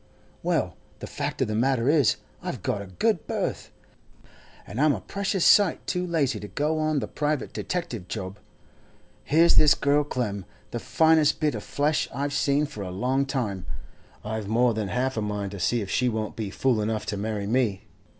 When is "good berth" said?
2.87-3.69